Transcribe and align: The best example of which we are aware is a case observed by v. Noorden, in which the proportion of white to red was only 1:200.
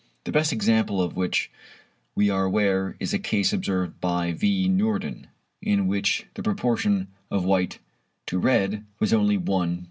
The 0.23 0.31
best 0.31 0.51
example 0.51 0.99
of 0.99 1.15
which 1.15 1.51
we 2.15 2.31
are 2.31 2.45
aware 2.45 2.95
is 2.99 3.13
a 3.13 3.19
case 3.19 3.53
observed 3.53 4.01
by 4.01 4.31
v. 4.31 4.67
Noorden, 4.67 5.27
in 5.61 5.85
which 5.85 6.25
the 6.33 6.41
proportion 6.41 7.07
of 7.29 7.45
white 7.45 7.77
to 8.25 8.39
red 8.39 8.83
was 8.99 9.13
only 9.13 9.37
1:200. 9.37 9.79